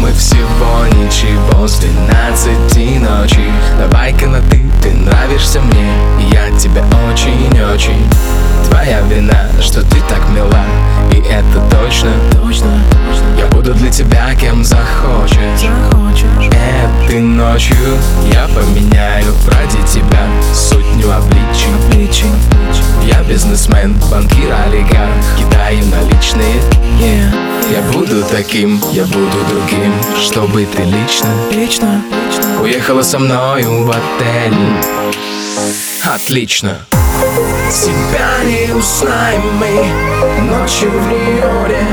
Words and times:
знакомы 0.00 0.12
всего 0.12 0.86
ничего. 0.86 1.66
С 1.66 1.78
двенадцати 1.78 2.98
ночи. 2.98 3.52
Давай-ка 3.78 4.26
на 4.26 4.40
ты, 4.42 4.62
ты 4.82 4.92
нравишься 4.92 5.60
мне. 5.60 5.86
И 6.20 6.32
я 6.32 6.50
тебе 6.58 6.82
очень-очень. 7.08 8.06
Твоя 8.68 9.00
вина, 9.02 9.48
что 9.60 9.82
ты 9.82 10.00
так 10.08 10.28
мила. 10.30 10.64
И 11.12 11.18
это 11.18 11.60
точно, 11.70 12.10
Точно, 12.30 12.82
я 13.36 13.46
буду 13.46 13.74
для 13.74 13.90
тебя 13.90 14.34
кем 14.34 14.64
захочешь. 14.64 15.36
Захочешь. 15.56 16.26
Этой 17.04 17.20
ночью 17.20 17.76
я 18.32 18.46
поменяю 18.48 19.34
ради 19.46 19.86
тебя 19.86 20.26
сотню 20.54 21.10
обличий. 21.12 22.30
Я 23.04 23.22
бизнесмен, 23.24 23.96
банкир, 24.10 24.54
олигарх 24.66 24.99
буду 28.00 28.24
таким, 28.24 28.80
я 28.92 29.04
буду 29.04 29.38
другим 29.50 29.92
Чтобы 30.18 30.66
ты 30.66 30.84
лично 30.84 31.28
Лично, 31.50 32.02
Уехала 32.62 33.02
со 33.02 33.18
мною 33.18 33.84
в 33.84 33.90
отель. 33.90 34.54
Отлично. 36.02 36.86
Тебя 37.70 38.42
не 38.44 38.72
узнаем 38.72 39.42
мы 39.58 40.42
Ночью 40.42 40.90
в 40.90 41.08
Нью-Йорке. 41.08 41.84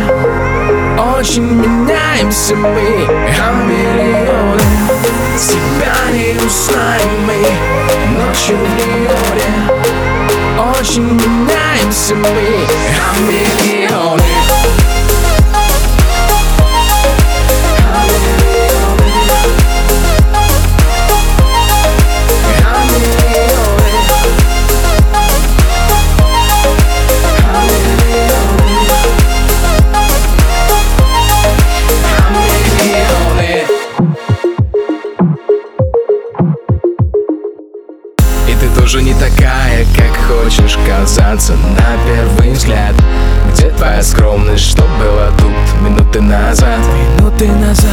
Очень 1.18 1.44
меняемся 1.44 2.56
мы 2.56 3.08
Хамелеоны. 3.36 4.64
Тебя 5.38 5.98
не 6.12 6.38
узнаем 6.46 7.26
мы 7.26 7.40
Ночью 8.18 8.58
в 8.58 8.62
Нью-Йорке. 8.62 9.50
Очень 10.80 11.04
меняемся 11.04 12.16
мы 12.16 12.68
Хамелеоны 12.96 13.47
хочешь 40.28 40.78
казаться 40.86 41.54
на 41.54 41.98
первый 42.06 42.52
взгляд? 42.52 42.94
Где 43.54 43.70
твоя 43.70 44.04
скромность, 44.04 44.64
что 44.64 44.84
было 45.00 45.32
тут 45.40 45.82
минуты 45.82 46.22
назад? 46.22 46.80
Минуты 47.18 47.48
назад. 47.48 47.90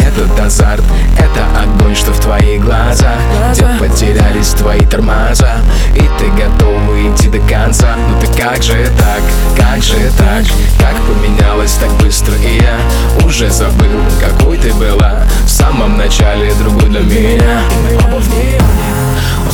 Этот 0.00 0.38
азарт, 0.38 0.84
это 1.18 1.44
огонь, 1.62 1.94
что 1.94 2.12
в 2.12 2.20
твоих 2.20 2.64
глазах. 2.64 3.18
Где 3.52 3.64
потерялись 3.78 4.50
твои 4.50 4.80
тормоза? 4.80 5.56
И 5.94 6.00
ты 6.18 6.30
готова 6.30 6.94
идти 7.08 7.28
до 7.28 7.38
конца? 7.40 7.96
Ну 7.96 8.20
ты 8.20 8.26
как 8.40 8.62
же 8.62 8.86
так, 8.98 9.22
как 9.56 9.82
же 9.82 10.10
так? 10.18 10.44
Как 10.78 10.94
поменялась 11.06 11.74
так 11.74 11.90
быстро? 12.02 12.34
И 12.36 12.60
я 12.60 13.26
уже 13.26 13.50
забыл 13.50 13.88
Какой 14.20 14.58
ты 14.58 14.72
была 14.74 15.22
в 15.44 15.48
самом 15.48 15.96
начале 15.96 16.52
другой 16.54 16.88
для 16.90 17.00
меня. 17.00 17.62
И 17.70 17.94
мы 17.94 17.96
оба 17.96 18.20
в 18.20 18.28
Он 18.28 18.97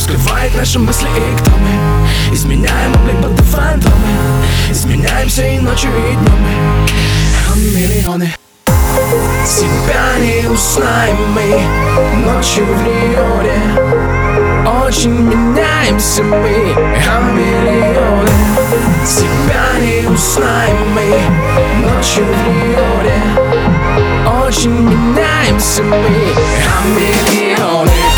скрывает 0.05 0.55
наши 0.55 0.79
мысли 0.79 1.07
и 1.07 1.37
кто 1.37 1.51
мы 1.51 2.33
Изменяем 2.33 2.93
облик, 2.95 3.15
будто 3.15 3.43
фантомы 3.43 4.07
Изменяемся 4.69 5.47
и 5.47 5.59
ночью, 5.59 5.89
и 5.89 6.15
днем. 6.15 6.39
Мы 6.41 6.51
Хамелеоны 7.47 8.31
Тебя 9.45 10.17
не 10.19 10.47
узнаем 10.47 11.17
мы. 11.33 11.61
Ночью 12.25 12.65
в 12.65 12.83
Нью-Йорке. 12.83 13.59
Очень 14.85 15.11
меняемся 15.11 16.23
мы. 16.23 16.75
Хамелеоны 17.03 18.31
Тебя 19.05 19.67
не 19.79 20.07
узнаем 20.07 20.77
мы. 20.93 21.07
Ночью 21.87 22.25
в 22.25 22.27
Нью-Йорке. 22.47 23.17
Очень 24.45 24.71
меняемся 24.71 25.83
мы. 25.83 25.97
Хамелеоны 26.63 27.55
Хамелеоны 27.55 28.14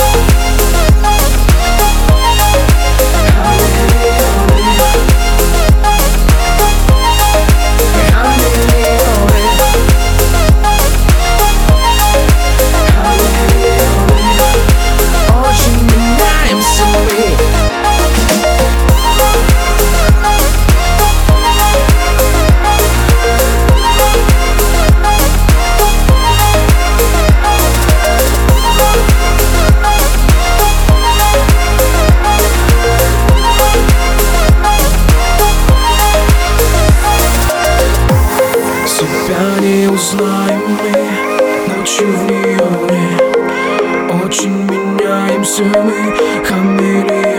Узнаем 40.07 40.62
мы 40.69 41.75
Ночью 41.75 42.07
в 42.07 42.31
Нью-Йорке 42.31 43.01
Очень 44.23 44.63
меняемся 44.63 45.63
мы 45.63 46.16
Хамелеоны 46.45 47.36